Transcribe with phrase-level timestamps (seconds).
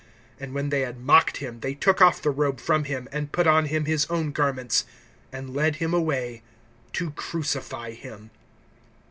[0.41, 3.45] (31)And when they had mocked him, they took off the robe from him, and put
[3.45, 4.83] on him his own garments,
[5.31, 6.41] and led him away
[6.93, 8.31] to crucify him.